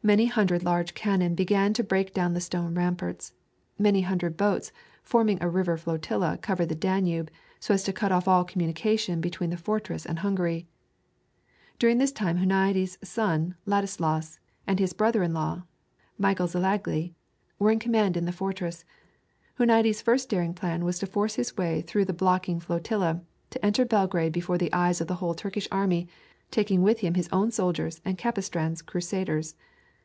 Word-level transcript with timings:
Many 0.00 0.24
hundred 0.24 0.62
large 0.64 0.94
cannon 0.94 1.34
began 1.34 1.74
to 1.74 1.84
break 1.84 2.14
down 2.14 2.32
the 2.32 2.40
stone 2.40 2.74
ramparts; 2.74 3.34
many 3.78 4.00
hundred 4.00 4.38
boats 4.38 4.72
forming 5.02 5.36
a 5.42 5.50
river 5.50 5.76
flotilla 5.76 6.38
covered 6.38 6.70
the 6.70 6.74
Danube, 6.74 7.30
so 7.60 7.74
as 7.74 7.82
to 7.84 7.92
cut 7.92 8.10
off 8.10 8.26
all 8.26 8.42
communication 8.42 9.20
between 9.20 9.50
the 9.50 9.58
fortress 9.58 10.06
and 10.06 10.20
Hungary. 10.20 10.66
During 11.78 11.98
this 11.98 12.10
time 12.12 12.38
Huniades' 12.38 12.96
son 13.06 13.54
Ladislaus, 13.66 14.38
and 14.66 14.78
his 14.78 14.94
brother 14.94 15.22
in 15.22 15.34
law 15.34 15.64
Michael 16.16 16.46
Szilágyi, 16.48 17.12
were 17.58 17.70
in 17.70 17.78
command 17.78 18.16
in 18.16 18.24
the 18.24 18.32
fortress. 18.32 18.86
Huniades' 19.58 20.00
first 20.02 20.30
daring 20.30 20.54
plan 20.54 20.86
was 20.86 20.98
to 21.00 21.06
force 21.06 21.34
his 21.34 21.54
way 21.58 21.82
through 21.82 22.06
the 22.06 22.14
blockading 22.14 22.60
flotilla, 22.60 23.20
and 23.52 23.58
enter 23.62 23.84
Belgrade 23.84 24.32
before 24.32 24.56
the 24.56 24.72
eyes 24.72 25.02
of 25.02 25.06
the 25.06 25.16
whole 25.16 25.34
Turkish 25.34 25.68
army, 25.70 26.08
taking 26.50 26.80
with 26.80 27.00
him 27.00 27.12
his 27.12 27.28
own 27.30 27.50
soldiers 27.50 28.00
and 28.06 28.16
Capistran's 28.16 28.80
crusaders. 28.80 29.54